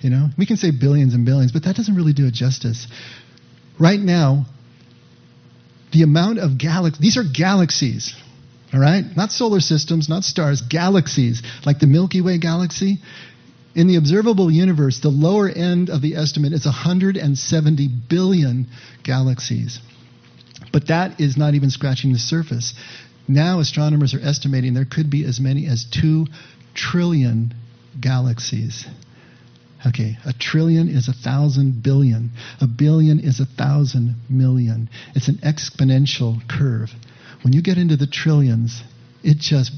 [0.00, 2.86] You know, we can say billions and billions, but that doesn't really do it justice.
[3.78, 4.46] Right now,
[5.92, 8.14] the amount of galaxies, these are galaxies,
[8.72, 9.04] all right?
[9.16, 12.98] Not solar systems, not stars, galaxies, like the Milky Way galaxy.
[13.74, 18.66] In the observable universe, the lower end of the estimate is 170 billion
[19.04, 19.78] galaxies.
[20.72, 22.74] But that is not even scratching the surface.
[23.30, 26.26] Now, astronomers are estimating there could be as many as 2
[26.74, 27.54] trillion
[28.00, 28.84] galaxies.
[29.86, 32.32] Okay, a trillion is a thousand billion.
[32.60, 34.90] A billion is a thousand million.
[35.14, 36.90] It's an exponential curve.
[37.42, 38.82] When you get into the trillions,
[39.22, 39.70] it just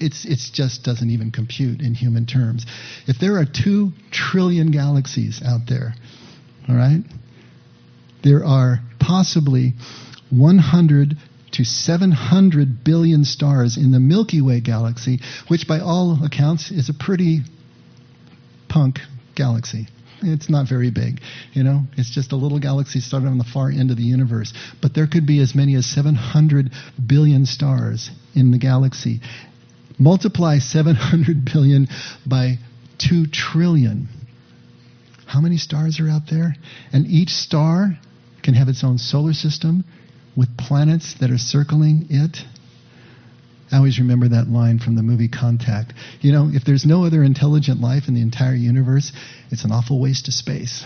[0.00, 2.66] it's it's just doesn't even compute in human terms.
[3.06, 5.94] If there are two trillion galaxies out there,
[6.68, 7.04] all right,
[8.24, 9.74] there are possibly
[10.30, 11.16] 100
[11.56, 16.94] to 700 billion stars in the Milky Way galaxy, which by all accounts is a
[16.94, 17.40] pretty
[18.68, 18.98] punk
[19.34, 19.88] galaxy.
[20.22, 21.20] It's not very big,
[21.52, 21.84] you know.
[21.96, 24.52] It's just a little galaxy started on the far end of the universe.
[24.82, 26.70] But there could be as many as 700
[27.06, 29.20] billion stars in the galaxy.
[29.98, 31.88] Multiply 700 billion
[32.26, 32.58] by
[32.98, 34.08] 2 trillion.
[35.26, 36.54] How many stars are out there?
[36.92, 37.98] And each star
[38.42, 39.84] can have its own solar system
[40.36, 42.38] with planets that are circling it.
[43.72, 45.92] I always remember that line from the movie Contact.
[46.20, 49.12] You know, if there's no other intelligent life in the entire universe,
[49.50, 50.84] it's an awful waste of space.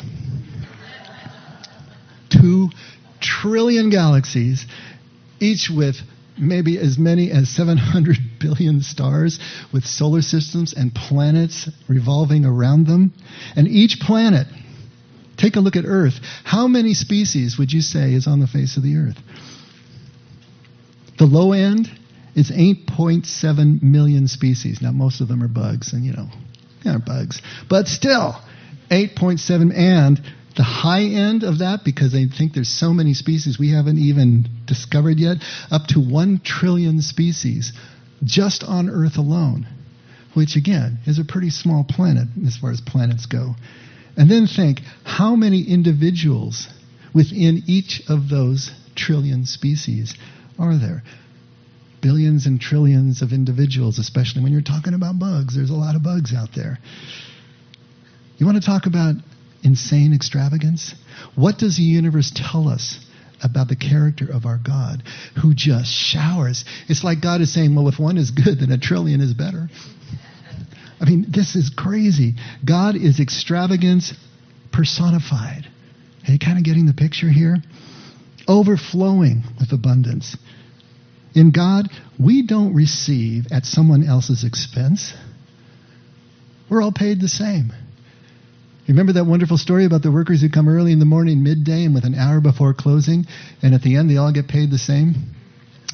[2.31, 2.71] Two
[3.21, 4.65] trillion galaxies,
[5.41, 5.97] each with
[6.39, 9.39] maybe as many as 700 billion stars
[9.73, 13.13] with solar systems and planets revolving around them.
[13.57, 14.47] And each planet,
[15.41, 16.15] take a look at Earth.
[16.45, 19.19] How many species would you say is on the face of the Earth?
[21.19, 21.89] The low end
[22.35, 24.81] is 8.7 million species.
[24.81, 26.29] Now, most of them are bugs, and you know,
[26.85, 27.43] they are bugs.
[27.69, 28.37] But still,
[28.91, 30.21] 8.7 and
[30.57, 34.49] the high end of that, because they think there's so many species we haven't even
[34.67, 35.39] discovered yet,
[35.71, 37.73] up to 1 trillion species
[38.25, 39.67] just on Earth alone,
[40.35, 43.55] which again is a pretty small planet as far as planets go.
[44.17, 46.69] And then think how many individuals
[47.15, 50.15] within each of those trillion species
[50.59, 51.03] are there?
[52.03, 55.55] Billions and trillions of individuals, especially when you're talking about bugs.
[55.55, 56.79] There's a lot of bugs out there.
[58.39, 59.17] You want to talk about
[59.63, 60.95] insane extravagance?
[61.35, 62.99] What does the universe tell us
[63.43, 65.03] about the character of our God
[65.43, 66.65] who just showers?
[66.89, 69.69] It's like God is saying, well, if one is good, then a trillion is better.
[71.01, 72.35] I mean, this is crazy.
[72.65, 74.13] God is extravagance
[74.73, 75.67] personified.
[76.29, 77.57] Are you kind of getting the picture here?
[78.47, 80.37] Overflowing with abundance.
[81.35, 85.15] In God, we don't receive at someone else's expense.
[86.69, 87.73] We're all paid the same.
[88.89, 91.95] Remember that wonderful story about the workers who come early in the morning, midday, and
[91.95, 93.25] with an hour before closing,
[93.63, 95.15] and at the end they all get paid the same?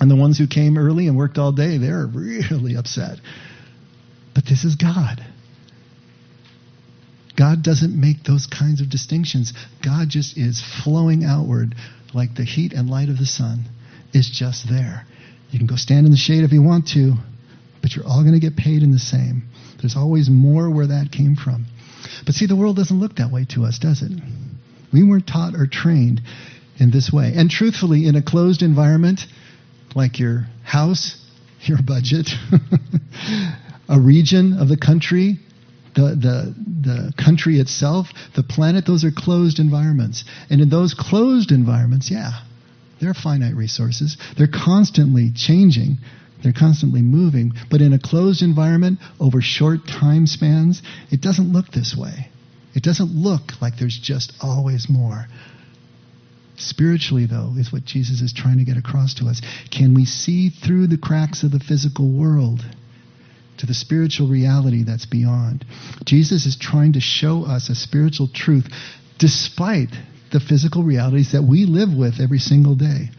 [0.00, 3.18] And the ones who came early and worked all day, they're really upset.
[4.36, 5.24] But this is God.
[7.36, 9.54] God doesn't make those kinds of distinctions.
[9.82, 11.74] God just is flowing outward
[12.12, 13.64] like the heat and light of the sun
[14.12, 15.06] is just there.
[15.50, 17.14] You can go stand in the shade if you want to,
[17.80, 19.44] but you're all going to get paid in the same.
[19.80, 21.64] There's always more where that came from.
[22.26, 24.12] But see, the world doesn't look that way to us, does it?
[24.92, 26.20] We weren't taught or trained
[26.78, 27.32] in this way.
[27.34, 29.20] And truthfully, in a closed environment,
[29.94, 31.22] like your house,
[31.62, 32.28] your budget,
[33.88, 35.38] a region of the country,
[35.94, 36.54] the, the,
[36.88, 40.24] the country itself, the planet, those are closed environments.
[40.50, 42.42] And in those closed environments, yeah,
[43.00, 44.16] they're finite resources.
[44.36, 45.98] They're constantly changing.
[46.42, 47.52] They're constantly moving.
[47.70, 52.30] But in a closed environment, over short time spans, it doesn't look this way.
[52.74, 55.26] It doesn't look like there's just always more.
[56.56, 59.40] Spiritually, though, is what Jesus is trying to get across to us.
[59.70, 62.64] Can we see through the cracks of the physical world
[63.58, 65.64] to the spiritual reality that's beyond?
[66.04, 68.66] Jesus is trying to show us a spiritual truth
[69.18, 69.90] despite
[70.32, 73.10] the physical realities that we live with every single day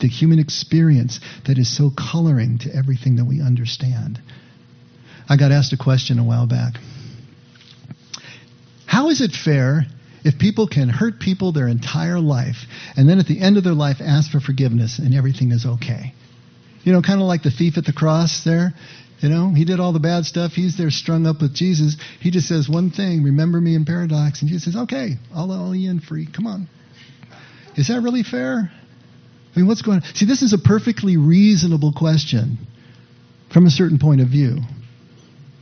[0.00, 4.20] the human experience that is so coloring to everything that we understand.
[5.28, 6.74] I got asked a question a while back.
[8.86, 9.86] How is it fair
[10.24, 12.64] if people can hurt people their entire life
[12.96, 16.14] and then at the end of their life ask for forgiveness and everything is okay?
[16.84, 18.72] You know, kind of like the thief at the cross there.
[19.20, 20.52] You know, he did all the bad stuff.
[20.52, 21.96] He's there strung up with Jesus.
[22.20, 24.42] He just says one thing, remember me in paradox.
[24.42, 26.28] And Jesus says, okay, I'll let you in free.
[26.32, 26.68] Come on.
[27.76, 28.70] Is that really fair?
[28.70, 30.14] I mean, what's going on?
[30.14, 32.58] See, this is a perfectly reasonable question
[33.52, 34.58] from a certain point of view.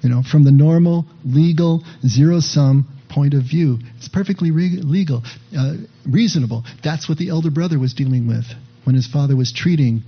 [0.03, 3.79] You know, from the normal, legal, zero sum point of view.
[3.97, 5.23] It's perfectly re- legal,
[5.57, 5.75] uh,
[6.07, 6.65] reasonable.
[6.85, 8.45] That's what the elder brother was dealing with
[8.85, 10.03] when his father was treating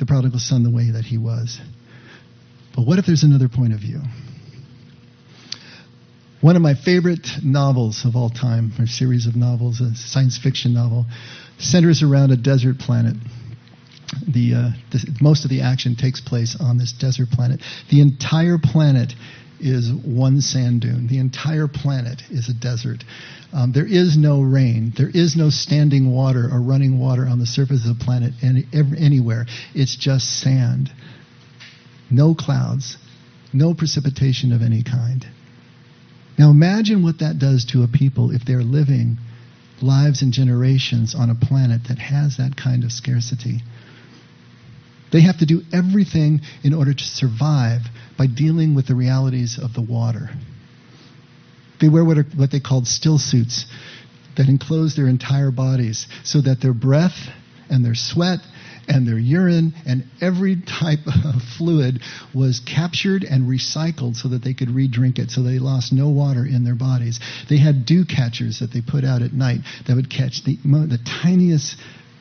[0.00, 1.60] the prodigal son the way that he was.
[2.74, 4.00] But what if there's another point of view?
[6.40, 10.72] One of my favorite novels of all time, or series of novels, a science fiction
[10.72, 11.04] novel,
[11.58, 13.14] centers around a desert planet.
[14.26, 17.60] The, uh, the, most of the action takes place on this desert planet.
[17.90, 19.12] The entire planet
[19.60, 21.06] is one sand dune.
[21.06, 23.04] The entire planet is a desert.
[23.52, 24.92] Um, there is no rain.
[24.96, 28.64] There is no standing water or running water on the surface of the planet any,
[28.72, 29.46] anywhere.
[29.74, 30.90] It's just sand.
[32.10, 32.96] No clouds.
[33.52, 35.26] No precipitation of any kind.
[36.38, 39.18] Now imagine what that does to a people if they're living
[39.82, 43.62] lives and generations on a planet that has that kind of scarcity.
[45.12, 47.82] They have to do everything in order to survive
[48.16, 50.30] by dealing with the realities of the water.
[51.80, 53.66] They wear what, are, what they called still suits
[54.36, 57.28] that enclose their entire bodies so that their breath
[57.68, 58.40] and their sweat
[58.88, 62.02] and their urine and every type of fluid
[62.34, 66.44] was captured and recycled so that they could re-drink it so they lost no water
[66.44, 70.10] in their bodies they had dew catchers that they put out at night that would
[70.10, 71.76] catch the, the tiniest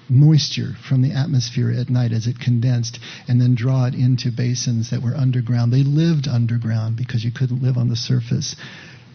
[0.10, 4.90] moisture from the atmosphere at night as it condensed and then draw it into basins
[4.90, 5.72] that were underground.
[5.72, 8.56] They lived underground because you couldn't live on the surface.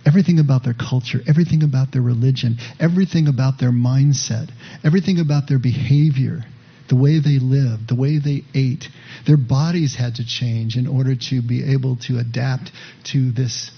[0.07, 4.51] Everything about their culture, everything about their religion, everything about their mindset,
[4.85, 6.45] everything about their behavior,
[6.89, 8.89] the way they lived, the way they ate,
[9.27, 12.71] their bodies had to change in order to be able to adapt
[13.05, 13.71] to this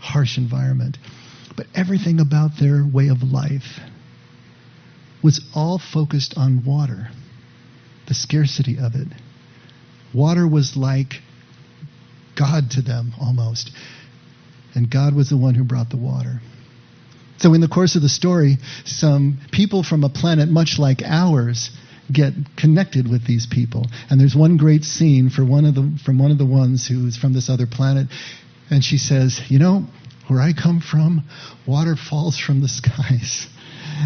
[0.00, 0.96] harsh environment.
[1.56, 3.80] But everything about their way of life,
[5.24, 7.08] was all focused on water,
[8.06, 9.08] the scarcity of it.
[10.12, 11.14] Water was like
[12.36, 13.70] God to them almost.
[14.74, 16.40] And God was the one who brought the water.
[17.38, 21.70] So, in the course of the story, some people from a planet much like ours
[22.12, 23.86] get connected with these people.
[24.10, 27.16] And there's one great scene for one of the, from one of the ones who's
[27.16, 28.08] from this other planet.
[28.70, 29.86] And she says, You know,
[30.28, 31.24] where I come from,
[31.66, 33.48] water falls from the skies.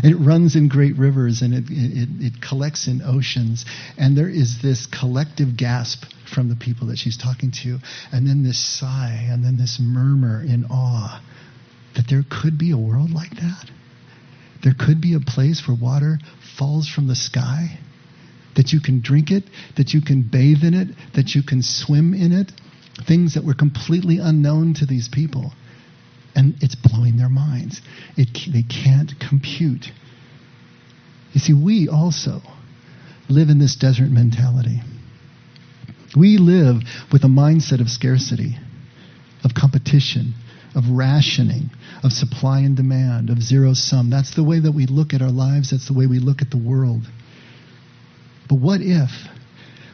[0.05, 3.65] It runs in great rivers and it, it, it collects in oceans.
[3.97, 7.79] And there is this collective gasp from the people that she's talking to,
[8.13, 11.23] and then this sigh, and then this murmur in awe
[11.97, 13.71] that there could be a world like that.
[14.63, 16.19] There could be a place where water
[16.59, 17.79] falls from the sky,
[18.57, 19.45] that you can drink it,
[19.77, 22.53] that you can bathe in it, that you can swim in it.
[23.07, 25.53] Things that were completely unknown to these people
[26.39, 27.83] and it's blowing their minds.
[28.17, 29.91] It, they can't compute.
[31.33, 32.43] You see, we also
[33.29, 34.81] live in this desert mentality.
[36.17, 36.77] We live
[37.13, 38.57] with a mindset of scarcity,
[39.43, 40.35] of competition,
[40.77, 41.71] of rationing,
[42.05, 44.09] of supply and demand, of zero sum.
[44.09, 45.73] That's the way that we look at our lives.
[45.73, 47.03] That's the way we look at the world.
[48.49, 49.11] But what if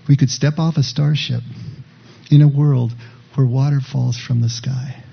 [0.07, 1.42] we could step off a starship
[2.30, 2.92] in a world
[3.34, 5.03] where water falls from the sky?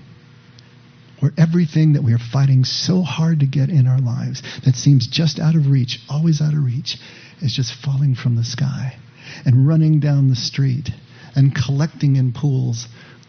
[1.22, 5.08] Where everything that we are fighting so hard to get in our lives that seems
[5.08, 6.98] just out of reach, always out of reach,
[7.42, 8.98] is just falling from the sky
[9.46, 10.90] and running down the street
[11.36, 12.88] and collecting in pools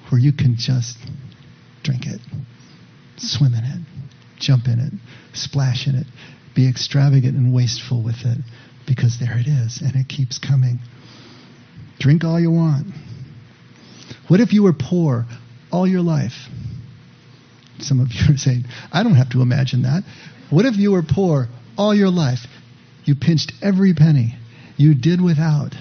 [0.09, 0.97] where you can just
[1.83, 2.21] drink it,
[3.19, 3.81] swim in it,
[4.39, 4.93] jump in it,
[5.35, 6.07] splash in it,
[6.55, 8.39] be extravagant and wasteful with it
[8.87, 10.79] because there it is and it keeps coming.
[11.99, 12.87] Drink all you want.
[14.29, 15.27] What if you were poor
[15.71, 16.49] all your life?
[17.83, 20.03] Some of you are saying, I don't have to imagine that.
[20.51, 22.41] What if you were poor all your life?
[23.05, 24.37] You pinched every penny.
[24.77, 25.75] You did without.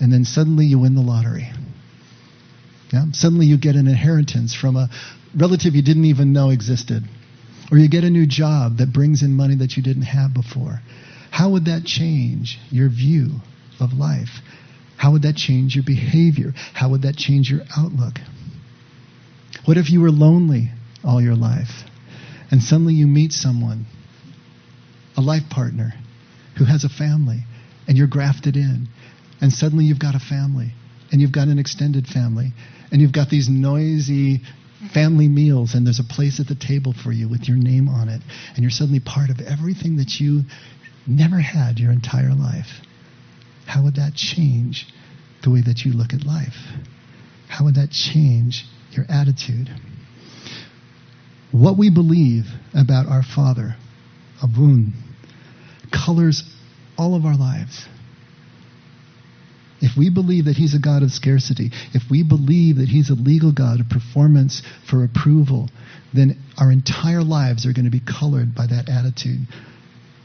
[0.00, 1.50] And then suddenly you win the lottery.
[2.92, 3.06] Yeah?
[3.12, 4.88] Suddenly you get an inheritance from a
[5.36, 7.02] relative you didn't even know existed.
[7.70, 10.80] Or you get a new job that brings in money that you didn't have before.
[11.30, 13.40] How would that change your view
[13.78, 14.40] of life?
[14.96, 16.52] How would that change your behavior?
[16.72, 18.14] How would that change your outlook?
[19.64, 20.70] What if you were lonely
[21.04, 21.84] all your life.
[22.50, 23.86] And suddenly you meet someone,
[25.16, 25.92] a life partner,
[26.56, 27.44] who has a family,
[27.86, 28.88] and you're grafted in.
[29.40, 30.72] And suddenly you've got a family,
[31.12, 32.52] and you've got an extended family,
[32.90, 34.40] and you've got these noisy
[34.92, 38.08] family meals, and there's a place at the table for you with your name on
[38.08, 38.20] it,
[38.54, 40.42] and you're suddenly part of everything that you
[41.06, 42.80] never had your entire life.
[43.66, 44.86] How would that change
[45.42, 46.56] the way that you look at life?
[47.48, 49.68] How would that change your attitude?
[51.52, 52.44] What we believe
[52.74, 53.76] about our Father,
[54.42, 54.92] Abwoon,
[55.92, 56.42] colors
[56.98, 57.86] all of our lives.
[59.80, 63.14] If we believe that He's a God of scarcity, if we believe that He's a
[63.14, 65.70] legal God of performance for approval,
[66.12, 69.46] then our entire lives are going to be colored by that attitude.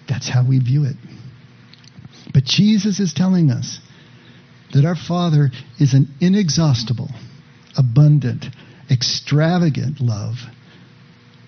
[0.09, 0.95] That's how we view it.
[2.33, 3.79] But Jesus is telling us
[4.73, 7.09] that our Father is an inexhaustible,
[7.77, 8.45] abundant,
[8.89, 10.35] extravagant love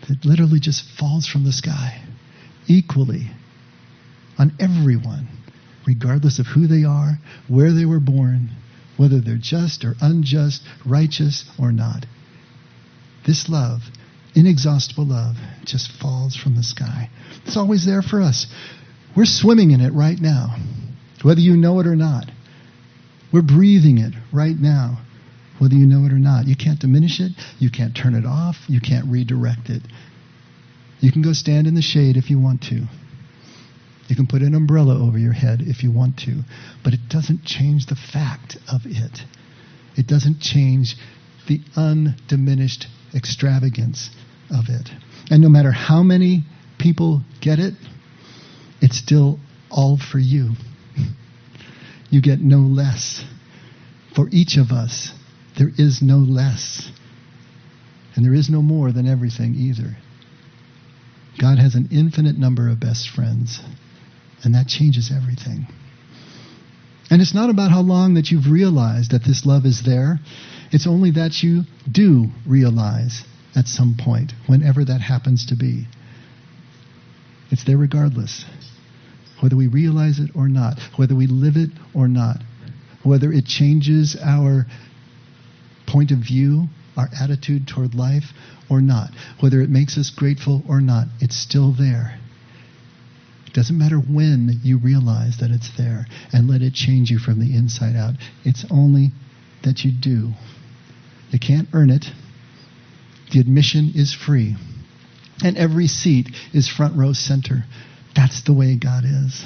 [0.08, 2.02] that literally just falls from the sky
[2.68, 3.28] equally
[4.38, 5.28] on everyone,
[5.88, 8.50] regardless of who they are, where they were born,
[8.98, 12.06] whether they're just or unjust, righteous or not.
[13.26, 13.82] This love,
[14.36, 17.10] inexhaustible love, just falls from the sky.
[17.46, 18.48] It's always there for us.
[19.16, 20.58] We're swimming in it right now,
[21.24, 22.30] whether you know it or not.
[23.32, 25.00] We're breathing it right now,
[25.60, 26.48] whether you know it or not.
[26.48, 27.32] You can't diminish it.
[27.60, 28.58] You can't turn it off.
[28.68, 29.82] You can't redirect it.
[31.00, 32.86] You can go stand in the shade if you want to.
[34.08, 36.42] You can put an umbrella over your head if you want to,
[36.84, 39.20] but it doesn't change the fact of it.
[39.96, 40.96] It doesn't change
[41.48, 44.10] the undiminished extravagance
[44.52, 44.90] of it.
[45.32, 46.44] And no matter how many
[46.78, 47.74] people get it,
[48.82, 49.40] it's still
[49.72, 50.52] all for you.
[52.12, 53.26] You get no less.
[54.16, 55.12] For each of us,
[55.58, 56.92] there is no less.
[58.16, 59.98] And there is no more than everything either.
[61.40, 63.60] God has an infinite number of best friends.
[64.44, 65.68] And that changes everything.
[67.10, 70.20] And it's not about how long that you've realized that this love is there.
[70.72, 73.24] It's only that you do realize
[73.56, 75.88] at some point, whenever that happens to be.
[77.52, 78.44] It's there regardless.
[79.42, 82.38] Whether we realize it or not, whether we live it or not,
[83.04, 84.66] whether it changes our
[85.88, 86.68] point of view,
[86.98, 88.26] our attitude toward life
[88.70, 89.10] or not,
[89.40, 92.20] whether it makes us grateful or not, it's still there.
[93.46, 97.40] It doesn't matter when you realize that it's there and let it change you from
[97.40, 98.16] the inside out.
[98.44, 99.12] It's only
[99.64, 100.32] that you do.
[101.32, 102.06] You can't earn it.
[103.32, 104.56] The admission is free.
[105.44, 107.66] And every seat is front row center.
[108.16, 109.46] That's the way God is.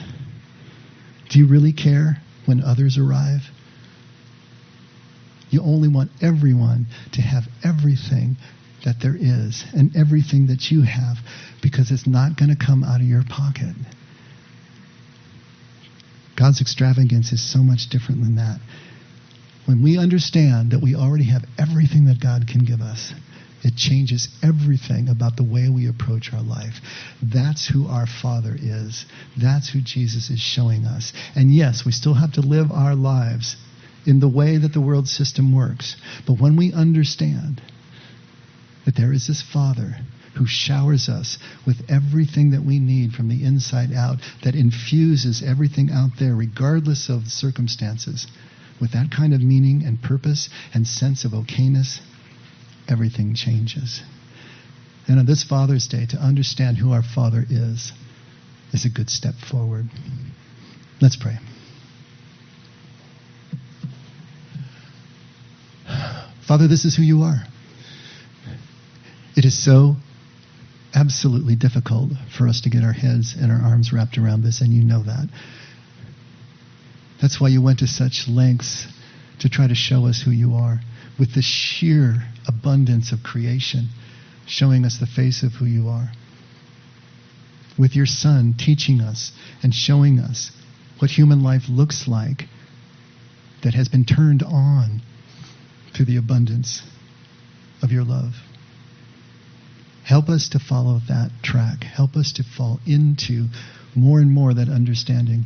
[1.29, 3.41] Do you really care when others arrive?
[5.49, 8.37] You only want everyone to have everything
[8.85, 11.17] that there is and everything that you have
[11.61, 13.75] because it's not going to come out of your pocket.
[16.37, 18.59] God's extravagance is so much different than that.
[19.65, 23.13] When we understand that we already have everything that God can give us,
[23.61, 26.75] it changes everything about the way we approach our life.
[27.21, 29.05] That's who our Father is.
[29.37, 31.11] That's who Jesus is showing us.
[31.35, 33.57] And yes, we still have to live our lives
[34.05, 35.95] in the way that the world system works.
[36.25, 37.61] But when we understand
[38.85, 39.97] that there is this Father
[40.35, 45.89] who showers us with everything that we need from the inside out, that infuses everything
[45.91, 48.27] out there, regardless of circumstances,
[48.79, 51.99] with that kind of meaning and purpose and sense of okayness,
[52.87, 54.01] everything changes.
[55.07, 57.91] And on this Father's Day, to understand who our Father is,
[58.71, 59.89] is a good step forward.
[61.01, 61.37] Let's pray.
[66.49, 67.43] Father, this is who you are.
[69.37, 69.97] It is so
[70.95, 74.73] absolutely difficult for us to get our heads and our arms wrapped around this, and
[74.73, 75.29] you know that.
[77.21, 78.87] That's why you went to such lengths
[79.41, 80.81] to try to show us who you are
[81.19, 83.89] with the sheer abundance of creation,
[84.47, 86.11] showing us the face of who you are.
[87.77, 90.49] With your Son teaching us and showing us
[90.97, 92.45] what human life looks like
[93.61, 95.03] that has been turned on
[95.93, 96.81] through the abundance
[97.81, 98.33] of your love.
[100.03, 101.83] Help us to follow that track.
[101.83, 103.47] Help us to fall into
[103.95, 105.43] more and more that understanding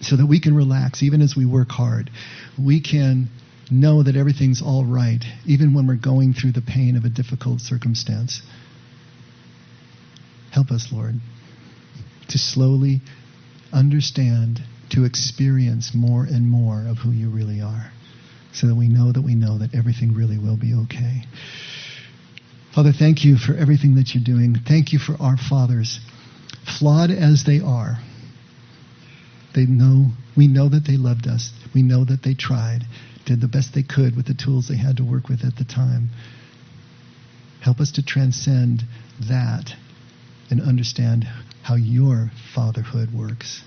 [0.00, 2.10] so that we can relax even as we work hard.
[2.58, 3.28] We can
[3.70, 7.60] know that everything's all right even when we're going through the pain of a difficult
[7.60, 8.42] circumstance.
[10.52, 11.14] Help us, Lord,
[12.28, 13.00] to slowly
[13.72, 14.60] understand,
[14.90, 17.92] to experience more and more of who you really are
[18.52, 21.22] so that we know that we know that everything really will be okay.
[22.74, 24.56] Father, thank you for everything that you're doing.
[24.66, 26.00] Thank you for our fathers,
[26.78, 27.98] flawed as they are.
[29.54, 31.50] They know, we know that they loved us.
[31.74, 32.82] We know that they tried,
[33.26, 35.64] did the best they could with the tools they had to work with at the
[35.64, 36.10] time.
[37.60, 38.84] Help us to transcend
[39.28, 39.74] that
[40.50, 41.24] and understand
[41.62, 43.62] how your fatherhood works.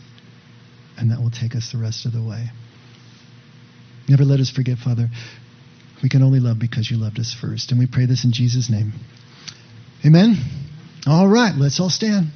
[0.97, 2.49] And that will take us the rest of the way.
[4.08, 5.10] Never let us forget, Father,
[6.01, 7.72] we can only love because you loved us first.
[7.72, 8.93] And we pray this in Jesus' name.
[10.06, 10.36] Amen.
[11.08, 12.28] All right, let's all stand.